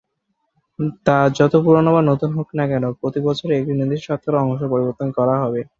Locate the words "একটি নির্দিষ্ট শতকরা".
3.59-4.37